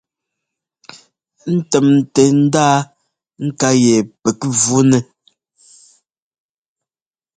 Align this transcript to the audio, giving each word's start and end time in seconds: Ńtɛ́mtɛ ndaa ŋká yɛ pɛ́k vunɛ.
Ńtɛ́mtɛ 1.55 2.23
ndaa 2.41 2.77
ŋká 3.45 3.69
yɛ 3.83 3.95
pɛ́k 4.21 4.39
vunɛ. 4.61 4.99